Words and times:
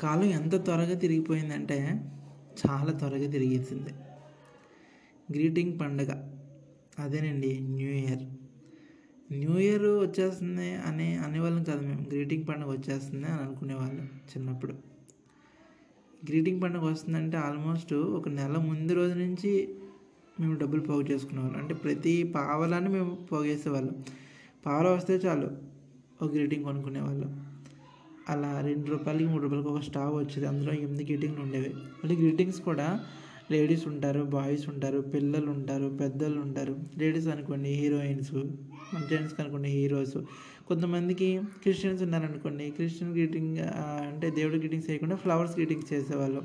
కాలం 0.00 0.24
ఎంత 0.24 0.64
త్వరగా 0.64 0.94
తిరిగిపోయిందంటే 0.94 2.10
చాలా 2.66 2.92
త్వరగా 2.92 3.30
తిరిగేసింది. 3.30 3.90
గ్రీటింగ్ 5.32 5.80
పండుగ. 5.80 6.28
అదేనండి 6.98 7.60
న్యూ 7.60 7.88
ఇయర్. 7.88 8.22
న్యూ 9.32 9.58
ఇయర్ 9.58 9.82
వచ్చేస్తుంది 9.82 10.74
అని 10.74 11.16
అనేవాళ్ళం 11.16 11.64
కాదు 11.64 11.86
మేము. 11.86 12.00
గ్రీటింగ్ 12.00 12.48
పండుగ 12.48 12.70
వచ్చేస్తుంది 12.70 13.26
అని 13.26 13.42
అనుకునేవాళ్ళం 13.42 14.04
చిన్నప్పుడు. 14.04 14.72
గ్రీటింగ్ 16.28 16.62
పండుగ 16.62 16.82
వస్తుందంటే 16.82 17.36
ఆల్మోస్ట్ 17.36 17.94
ఒక 17.94 18.28
నెల 18.28 18.56
ముందు 18.56 18.92
రోజు 18.92 19.14
నుంచి 19.14 19.74
మేము 20.40 20.58
డబ్బులు 20.58 20.80
పోగు 20.80 21.02
చేసుకునేవాళ్ళం. 21.02 21.60
అంటే 21.60 21.74
ప్రతి 21.74 22.22
పావలాన్ని 22.22 22.90
మేము 22.90 23.14
పోగేసేవాళ్ళం. 23.32 24.04
పావలా 24.66 24.90
వస్తే 24.90 25.14
చాలు 25.14 25.50
ఒక 26.22 26.32
గ్రీటింగ్ 26.32 26.64
కొనుక్కునేవాళ్ళం. 26.64 27.55
అలా 28.28 28.60
రెండు 28.60 28.86
రూపాయలకి 28.90 29.24
మూడు 29.24 29.42
రూపాయలకి 29.42 29.68
ఒక 29.68 29.80
స్టావ్ 29.80 30.14
వచ్చేది. 30.16 30.46
అందులో 30.46 30.72
ఎనిమిది 30.72 31.04
గ్రీటింగ్లు 31.04 31.42
ఉండేవి. 31.42 31.70
మళ్ళీ 32.00 32.14
గ్రీటింగ్స్ 32.16 32.60
కూడా 32.60 32.88
లేడీస్ 33.50 33.86
ఉంటారు 33.88 34.22
బాయ్స్ 34.22 34.68
ఉంటారు 34.68 34.98
పిల్లలు 35.14 35.50
ఉంటారు 35.50 35.88
పెద్దలు 36.00 36.40
ఉంటారు. 36.40 36.76
లేడీస్ 36.98 37.28
అనుకోండి 37.28 37.68
హీరోయిన్స్ 37.80 38.32
జెంట్స్ 39.10 39.40
అనుకోండి 39.40 39.68
హీరోస్. 39.68 40.16
కొంతమందికి 40.68 41.28
క్రిస్టియన్స్ 41.62 42.02
ఉన్నారనుకోండి 42.02 42.70
క్రిస్టియన్ 42.70 43.12
గ్రీటింగ్ 43.12 43.58
అంటే 44.06 44.30
దేవుడి 44.30 44.58
గ్రీటింగ్స్ 44.58 44.90
చేయకుండా 44.90 45.16
ఫ్లవర్స్ 45.16 45.54
గ్రీటింగ్స్ 45.56 45.92
చేసేవాళ్ళు. 45.92 46.42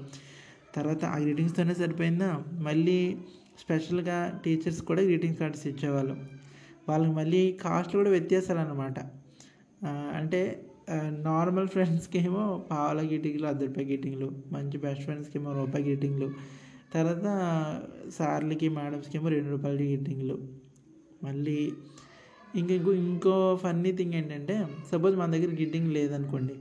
తర్వాత 0.75 1.03
ఆ 1.05 1.17
గ్రీటింగ్స్తోనే 1.17 1.73
సరిపోయిందా? 1.73 2.29
మళ్ళీ 2.67 3.17
స్పెషల్గా 3.59 4.17
టీచర్స్ 4.45 4.81
కూడా 4.81 5.01
గ్రీటింగ్ 5.01 5.35
కార్డ్స్ 5.35 5.65
ఇచ్చేవాళ్ళు. 5.67 6.15
వాళ్ళకి 6.89 7.11
మళ్ళీ 7.11 7.41
కాస్ట్ 7.63 7.93
కూడా 7.95 8.09
వ్యత్యాసాలు 8.09 8.59
అనమాట 8.59 8.99
అంటే 10.19 10.41
నార్మల్ 11.23 11.67
ఫ్రెండ్స్కి 11.67 12.19
ఏమో 12.19 12.67
పావుల 12.71 13.01
గీటింగ్లు 13.11 13.45
అర్ధ 13.47 13.63
రూపాయి 13.63 13.87
గీటింగ్లు 13.87 14.31
మంచి 14.51 14.77
బెస్ట్ 14.77 15.03
ఫ్రెండ్స్కి 15.03 15.39
ఏమో 15.39 15.51
రూపాయి 15.53 15.85
గీటింగ్లు. 15.85 16.27
తర్వాత 16.93 17.27
సార్లకి 18.09 18.69
మేడమ్స్కి 18.69 19.17
ఏమో 19.17 19.29
రెండు 19.29 19.49
రూపాయల 19.49 19.77
గీటింగ్లు. 19.81 20.37
మళ్ళీ 21.23 21.71
ఇంక 22.55 22.71
ఇంకో 22.71 22.91
ఇంకో 22.93 23.59
ఫన్నీ 23.63 23.91
థింగ్ 23.91 24.13
ఏంటంటే 24.13 24.67
సపోజ్ 24.91 25.15
మన 25.15 25.31
దగ్గర 25.31 25.53
గ్రీటింగ్ 25.53 25.93
లేదనుకోండి 25.93 26.55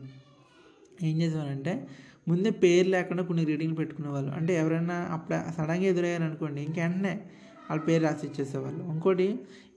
ఏం 1.02 1.22
చేసేవారంటే 1.22 1.86
ముందే 2.28 2.50
పేరు 2.50 2.88
లేకుండా 2.88 3.22
కొన్ని 3.22 3.42
గ్రీటింగ్లు 3.44 3.76
పెట్టుకునేవాళ్ళు. 3.76 4.30
అంటే 4.30 4.52
ఎవరైనా 4.56 4.94
అప్పుడు 4.94 5.36
సడన్గా 5.56 5.86
ఎదురయ్యారు 5.92 6.22
అనుకోండి 6.22 6.62
ఇంక 6.62 6.78
వెంటనే 6.78 7.14
వాళ్ళ 7.70 7.80
పేరు 7.88 8.02
రాసి 8.04 8.24
ఇచ్చేసేవాళ్ళు. 8.26 8.82
ఇంకోటి 8.92 9.26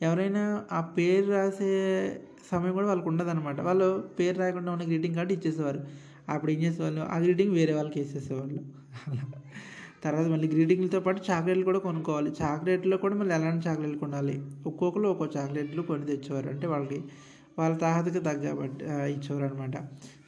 ఎవరైనా 0.01 0.43
ఆ 0.71 0.81
పేరు 0.97 1.27
రాసే 1.31 1.71
సమయం 2.51 2.73
కూడా 2.73 2.87
వాళ్ళకు 2.87 3.09
ఉండదనమాట 3.09 3.59
వాళ్ళు 3.61 3.87
పేరు 4.19 4.37
రాయకుండా 4.37 4.71
ఉన్న 4.71 4.85
గ్రీటింగ్ 4.89 5.15
కార్డు 5.15 5.33
ఇచ్చేసేవారు. 5.33 5.81
అప్పుడు 6.29 6.51
ఏం 6.51 6.59
చేసేవాళ్ళు? 6.63 7.01
ఆ 7.13 7.17
గ్రీటింగ్ 7.17 7.53
వేరే 7.59 7.73
వాళ్ళకి 7.73 7.97
వేసేసేవాళ్ళు. 7.99 8.59
అలా 9.07 9.23
తర్వాత 10.03 10.27
మళ్ళీ 10.27 10.47
గ్రీటింగ్లతో 10.47 10.99
పాటు 10.99 11.19
చాక్లెట్లు 11.29 11.65
కూడా 11.65 11.79
కొనుక్కోవాలి. 11.79 12.29
చాక్లెట్లో 12.41 12.95
కూడా 13.03 13.15
మళ్ళీ 13.15 13.33
ఎలాంటి 13.35 13.63
చాక్లెట్లు 13.67 13.99
కొనాలి? 13.99 14.35
ఒక్కొక్కరు 14.67 15.07
ఒక్కో 15.13 15.25
చాక్లెట్లు 15.37 15.81
కొని 15.81 16.05
తెచ్చేవారు. 16.05 16.47
అంటే 16.49 16.67
వాళ్ళకి 16.67 16.99
వాళ్ళ 17.59 17.73
తాహతకి 17.77 18.19
తగ్గ 18.19 18.45
ఇచ్చేవారు 19.15 19.45
అనమాట 19.45 19.77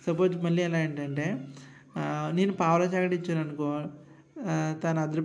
సపోజ్ 0.05 0.35
మళ్ళీ 0.43 0.61
ఎలా 0.63 0.79
ఏంటంటే 0.83 1.27
నేను 2.37 2.53
పావుల 2.53 2.83
చాక్లెట్ 2.83 3.13
ఇచ్చాను 3.13 3.41
అనుకో 3.45 3.69
తను 4.83 4.99
అర్ధ 5.01 5.15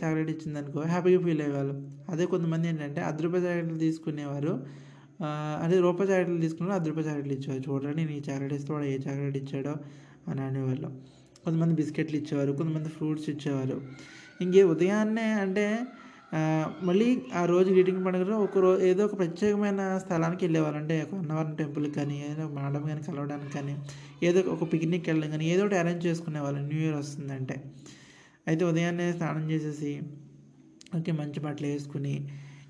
చాక్లెట్ 0.00 0.30
ఇచ్చింది 0.30 0.58
అనుకో 0.58 0.80
హ్యాపీగా 0.92 1.20
ఫీల్ 1.26 1.42
అయ్యేవాళ్ళు. 1.42 1.74
అదే 2.12 2.24
కొంతమంది 2.32 2.68
ఏంటంటే 2.68 3.00
అర్ధ 3.00 3.20
రూపాయ 3.22 3.40
చాక్లెట్లు 3.46 3.78
తీసుకునేవారు. 3.78 4.52
అదే 5.64 5.76
రూపాయి 5.86 6.08
చాక్లెట్లు 6.10 6.40
తీసుకున్న 6.40 6.76
అర్ధ 6.78 6.86
రూపాయ 6.88 7.04
చాక్లెట్లు 7.08 7.34
ఇచ్చేవారు. 7.38 7.62
చూడండి 7.68 7.96
నేను 7.96 8.12
ఈ 8.18 8.20
చాక్లెట్ 8.28 8.54
ఇస్తే 8.58 8.72
వాడు 8.72 8.84
ఏ 8.84 8.96
చాక్లెట్ 9.06 9.38
ఇచ్చాడో 9.42 9.74
అని 10.30 10.42
అనేవాళ్ళు. 10.48 10.88
కొంతమంది 11.44 11.74
బిస్కెట్లు 11.74 12.16
ఇచ్చేవారు 12.16 12.52
కొంతమంది 12.52 12.88
ఫ్రూట్స్ 12.88 13.28
ఇచ్చేవారు. 13.30 13.76
ఇంకే 14.44 14.62
ఉదయాన్నే 14.72 15.26
అంటే 15.44 15.66
మళ్ళీ 16.88 17.06
ఆ 17.34 17.42
రోజు 17.44 17.68
గ్రీటింగ్ 17.74 18.02
పండుగలో 18.06 18.36
ఒక 18.46 18.58
రోజు 18.58 18.80
ఏదో 18.84 19.02
ఒక 19.04 19.14
ప్రత్యేకమైన 19.18 19.82
స్థలానికి 19.98 20.42
వెళ్ళేవారు 20.44 20.76
అంటే 20.76 20.96
ఒక 21.04 21.14
అన్నవరం 21.14 21.52
టెంపుల్కి 21.60 21.94
కానీ 21.94 22.16
ఏదో 22.30 22.44
మేడం 22.48 22.82
కానీ 22.90 23.02
కలవడానికి 23.06 23.52
కానీ 23.52 23.74
ఏదో 24.28 24.40
ఒక 24.54 24.72
పిక్నిక్ 24.72 25.08
వెళ్ళడం 25.08 25.30
కానీ 25.30 25.46
ఏదో 25.52 25.62
ఒకటి 25.64 25.76
అరేంజ్ 25.76 26.06
చేసుకునేవాళ్ళు. 26.06 26.60
న్యూ 26.60 26.80
ఇయర్ 26.80 26.96
వస్తుందంటే. 26.96 27.56
అయితే 28.48 28.64
ఉదయాన్నే 28.64 29.12
స్నానం 29.12 29.50
చేసేసి 29.50 29.92
ఓకే 30.96 31.12
మంచి 31.12 31.40
బట్టలు 31.40 31.66
వేసుకుని 31.66 32.14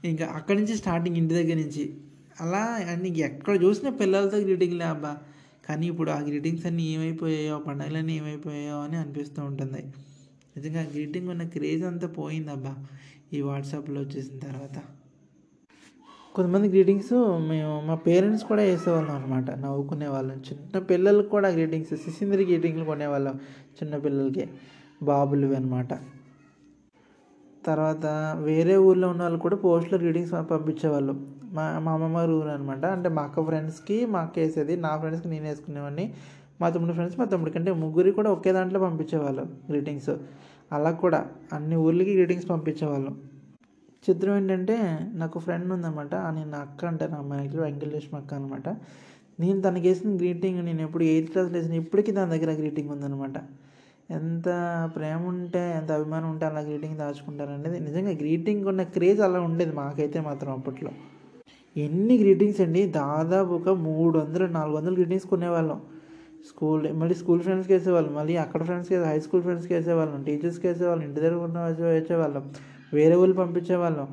ఇంకా 0.04 0.26
అక్కడి 0.26 0.58
నుంచి 0.60 0.76
స్టార్టింగ్ 0.76 1.16
ఇంటి 1.16 1.34
దగ్గర 1.34 1.54
నుంచి. 1.54 1.84
అలా 2.40 2.62
అన్ని 2.92 3.18
ఎక్కడ 3.18 3.54
చూసినా 3.62 3.90
పిల్లలతో 3.90 4.36
గ్రీటింగ్లే 4.36 4.84
అబ్బా. 4.84 5.12
కానీ 5.68 5.86
ఇప్పుడు 5.86 6.10
ఆ 6.10 6.18
గ్రీటింగ్స్ 6.18 6.66
అన్నీ 6.66 6.84
ఏమైపోయాయో 6.94 7.58
పండుగలన్నీ 7.58 8.16
ఏమైపోయాయో 8.16 8.76
అని 8.80 8.96
అనిపిస్తూ 8.96 9.44
ఉంటుంది. 9.44 9.82
నిజంగా 10.56 10.82
గ్రీటింగ్ 10.94 11.28
ఉన్న 11.28 11.42
క్రేజ్ 11.42 11.84
అంతా 11.84 12.08
పోయిందబ్బా 12.08 12.74
ఈ 13.32 13.40
వాట్సాప్లో 13.40 14.00
వచ్చేసిన 14.00 14.38
తర్వాత. 14.38 14.76
కొంతమంది 16.34 16.68
గ్రీటింగ్స్ 16.68 17.12
మేము 17.50 17.86
మా 17.86 17.94
పేరెంట్స్ 17.94 18.44
కూడా 18.44 18.62
వేసేవాళ్ళం 18.62 19.14
అనమాట 19.14 19.50
నవ్వుకునే 19.50 20.06
వాళ్ళం. 20.06 20.38
చిన్న 20.38 20.78
పిల్లలకు 20.78 21.28
కూడా 21.28 21.48
గ్రీటింగ్స్ 21.48 21.94
సిసిందరి 22.04 22.44
గ్రీటింగ్లు 22.44 22.84
కొనేవాళ్ళం 22.84 23.36
చిన్న 23.78 23.96
పిల్లలకి. 23.96 24.44
బాబులు 25.00 25.48
అనమాట 25.54 25.92
తర్వాత 27.62 28.06
వేరే 28.48 28.74
ఊర్లో 28.86 29.06
ఉన్న 29.12 29.22
వాళ్ళు 29.22 29.38
కూడా 29.38 29.56
పోస్ట్లో 29.56 29.96
గ్రీటింగ్స్ 29.98 30.32
పంపించేవాళ్ళు. 30.50 31.14
మా 31.56 31.64
మా 31.84 31.92
అమ్మమ్మ 31.92 32.16
గారి 32.18 32.32
ఊరు 32.32 32.50
అనమాట 32.50 32.84
అంటే 32.96 33.08
మా 33.08 33.22
అక్క 33.22 33.44
ఫ్రెండ్స్కి 33.48 33.96
మా 34.06 34.18
అక్క 34.20 34.36
వేసేది 34.38 34.74
నా 34.76 34.90
ఫ్రెండ్స్కి 34.96 35.28
నేను 35.28 35.46
వేసుకునేవాడిని. 35.50 36.04
మా 36.60 36.68
తమ్ముడు 36.74 36.94
ఫ్రెండ్స్ 36.98 37.16
మా 37.20 37.26
తమ్ముడికి 37.32 37.58
అంటే 37.60 37.72
ముగ్గురికి 37.82 38.16
కూడా 38.16 38.30
ఒకే 38.36 38.52
దాంట్లో 38.52 38.80
పంపించేవాళ్ళు 38.86 39.44
గ్రీటింగ్స్ 39.70 40.12
అలా 40.72 40.90
కూడా 41.02 41.20
అన్ని 41.56 41.76
ఊర్లకి 41.84 42.12
గ్రీటింగ్స్ 42.18 42.48
పంపించేవాళ్ళం. 42.52 43.14
చిత్రం 44.04 44.34
ఏంటంటే 44.36 44.76
నాకు 45.22 45.38
ఫ్రెండ్ 45.44 45.70
ఉందన్నమాట. 45.76 46.14
నేను 46.36 46.50
నా 46.50 46.60
అక్క 46.66 46.84
అంటే 46.84 47.06
నా 47.14 47.18
అమ్మాయి 47.18 47.48
వెంకటేశ్వర 47.64 48.18
అక్క 48.22 48.32
అనమాట 48.34 48.68
నేను 49.38 49.58
తనకి 49.66 49.86
వేసిన 49.88 50.12
గ్రీటింగ్ 50.16 50.60
నేను 50.68 50.82
ఎప్పుడు 50.86 51.04
ఎయిత్ 51.12 51.28
క్లాస్లో 51.32 51.56
వేసిన 51.58 51.74
ఇప్పటికీ 51.82 52.12
తన 52.12 52.26
దగ్గర 52.34 52.50
గ్రీటింగ్ 52.60 52.90
ఉందన్నమాట. 52.94 53.36
ఎంత 54.10 54.44
ప్రేమ 54.96 55.26
ఉంటే 55.26 55.74
ఎంత 55.76 55.92
అభిమానం 55.92 56.30
ఉంటే 56.30 56.46
అలా 56.46 56.60
గ్రీటింగ్ 56.60 56.96
దాచుకుంటారు 56.96 57.50
అనేది 57.50 57.80
నిజంగా 57.80 58.10
గ్రీటింగ్ 58.10 58.66
ఉన్న 58.66 58.82
క్రేజ్ 58.82 59.20
అలా 59.20 59.40
ఉండేది 59.40 59.72
మాకైతే 59.72 60.20
మాత్రం 60.20 60.52
అప్పట్లో. 60.52 60.90
ఎన్ని 61.76 62.18
గ్రీటింగ్స్ 62.18 62.60
అండి? 62.60 62.86
దాదాపు 62.86 63.52
ఒక 63.52 63.68
మూడు 63.68 64.18
వందలు 64.18 64.46
నాలుగు 64.46 64.76
వందలు 64.76 64.92
గ్రీటింగ్స్ 64.92 65.26
కొనేవాళ్ళం. 65.26 65.80
స్కూల్ 66.48 66.92
మళ్ళీ 66.92 67.14
స్కూల్ 67.14 67.40
ఫ్రెండ్స్కి 67.40 67.72
వేసేవాళ్ళం. 67.72 68.14
మళ్ళీ 68.14 68.36
అక్కడ 68.36 68.62
ఫ్రెండ్స్కి 68.62 68.96
హై 68.96 69.20
స్కూల్ 69.20 69.42
ఫ్రెండ్స్కి 69.42 69.74
వేసేవాళ్ళం. 69.74 70.22
టీచర్స్కి 70.22 70.68
వేసేవాళ్ళం. 70.68 71.08
ఇంటి 71.08 71.20
దగ్గర 71.20 71.34
ఉన్న 71.34 71.84
వేసేవాళ్ళం. 71.84 72.52
వేరే 72.92 73.14
వాళ్ళు 73.14 73.36
పంపించేవాళ్ళం. 73.36 74.08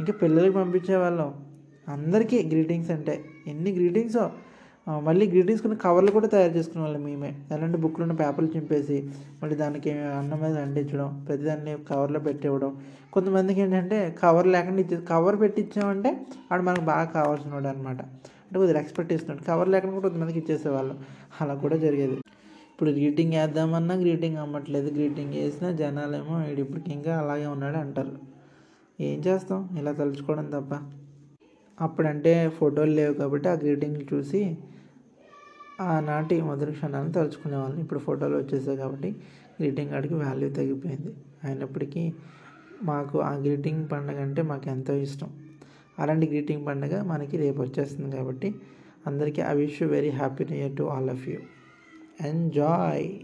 ఇంకా 0.00 0.12
పిల్లలకి 0.12 0.50
పంపించేవాళ్ళం. 0.50 1.34
అందరికీ 1.88 2.42
గ్రీటింగ్స్ 2.48 2.90
అంటే. 2.90 3.24
ఎన్ని 3.46 3.72
గ్రీటింగ్స్ 3.72 4.16
మళ్ళీ 4.86 5.24
గ్రీటింగ్స్ 5.26 5.62
కొన్ని 5.62 5.76
కవర్లు 5.78 6.10
కూడా 6.10 6.28
తయారు 6.28 6.52
చేసుకునే 6.56 6.82
వాళ్ళం 6.82 7.02
మేమే. 7.04 7.30
ఎలాంటి 7.52 7.78
బుక్లో 7.78 8.02
ఉన్న 8.02 8.14
పేపర్లు 8.14 8.50
చింపేసి 8.56 8.96
మళ్ళీ 9.42 9.56
దానికి 9.56 9.90
అన్నం 10.18 10.38
మీద 10.42 10.56
అంటించడం 10.56 11.08
ప్రతిదాన్ని 11.26 11.74
కవర్లో 11.90 12.20
పెట్టివ్వడం 12.20 12.72
కొంతమందికి 13.12 13.60
ఏంటంటే 13.60 13.98
కవర్ 14.22 14.46
లేకుండా 14.46 14.80
ఇచ్చే 14.80 14.96
కవర్ 15.08 15.36
పెట్టి 15.40 15.60
ఇచ్చామంటే 15.60 16.10
వాడు 16.50 16.62
మనకు 16.62 16.84
బాగా 16.92 17.06
కావాల్సిన 17.16 17.52
వాడు 17.52 17.68
అనమాట 17.68 18.00
అంటే 18.44 18.56
కొద్దిగా 18.56 18.80
ఎక్స్పెక్ట్ 18.80 19.12
ఇస్తున్నాడు. 19.12 19.42
కవర్ 19.44 19.68
లేకుండా 19.68 19.94
కూడా 19.94 20.08
కొంతమందికి 20.08 20.38
ఇచ్చేసేవాళ్ళం. 20.38 20.96
అలా 21.40 21.54
కూడా 21.54 21.76
జరిగేది. 21.76 22.16
ఇప్పుడు 22.70 22.90
గ్రీటింగ్ 22.90 23.34
వేద్దామన్నా 23.34 23.94
గ్రీటింగ్ 23.94 24.36
అమ్మట్లేదు. 24.36 24.88
గ్రీటింగ్ 24.94 25.34
వేసినా 25.34 25.70
జనాలేమో 25.72 26.34
వీడు 26.44 26.60
ఇప్పటికి 26.60 26.90
ఇంకా 26.92 27.12
అలాగే 27.18 27.46
ఉన్నాడు 27.46 27.76
అంటారు. 27.76 28.14
ఏం 28.98 29.18
చేస్తాం? 29.26 29.60
ఇలా 29.78 29.92
తలుచుకోవడం 29.92 30.46
తప్ప. 30.56 30.72
అప్పుడంటే 31.78 32.32
ఫోటోలు 32.58 32.92
లేవు 32.92 33.14
కాబట్టి 33.14 33.48
ఆ 33.48 33.54
గ్రీటింగ్ 33.54 34.00
చూసి 34.12 34.40
ఆనాటి 35.80 36.42
మధుర 36.42 36.70
క్షణాలను 36.70 37.12
తలుచుకునేవాళ్ళం. 37.12 37.80
ఇప్పుడు 37.80 38.00
ఫోటోలు 38.00 38.36
వచ్చేసాయి 38.36 38.76
కాబట్టి 38.76 39.08
గ్రీటింగ్ 39.60 39.90
కార్డ్కి 39.90 40.14
వాల్యూ 40.14 40.50
తగ్గిపోయింది. 40.50 41.14
అయినప్పటికీ 41.44 42.12
మాకు 42.82 43.20
ఆ 43.20 43.34
గ్రీటింగ్ 43.34 43.88
పండుగ 43.88 44.20
అంటే 44.20 44.42
మాకు 44.42 44.68
ఎంతో 44.68 44.94
ఇష్టం. 44.94 45.30
అలాంటి 45.98 46.26
గ్రీటింగ్ 46.26 46.66
పండుగ 46.66 47.02
మనకి 47.02 47.36
రేపు 47.36 47.62
వచ్చేస్తుంది 47.62 48.16
కాబట్టి 48.16 48.54
అందరికీ 49.06 49.42
I 49.42 49.54
wish 49.54 49.82
you 49.82 49.88
very 49.88 50.10
happy 50.10 50.44
new 50.44 50.58
year 50.58 50.76
to 50.76 50.82
all 50.82 51.10
of 51.10 51.28
you. 51.28 51.38
Enjoy! 52.20 53.20